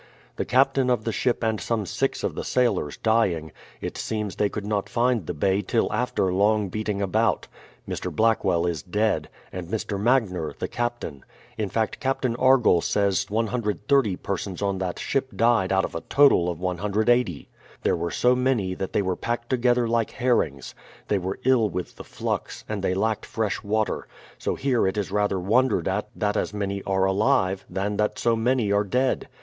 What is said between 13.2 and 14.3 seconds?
130